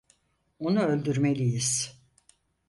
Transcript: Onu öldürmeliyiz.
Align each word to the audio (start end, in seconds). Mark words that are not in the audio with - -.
Onu 0.59 0.83
öldürmeliyiz. 0.83 1.99